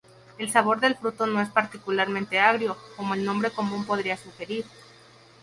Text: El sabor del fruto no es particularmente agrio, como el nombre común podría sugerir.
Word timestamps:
El 0.39 0.49
sabor 0.51 0.79
del 0.79 0.95
fruto 0.95 1.27
no 1.27 1.39
es 1.41 1.49
particularmente 1.49 2.39
agrio, 2.39 2.75
como 2.97 3.13
el 3.13 3.23
nombre 3.23 3.51
común 3.51 3.85
podría 3.85 4.17
sugerir. 4.17 4.65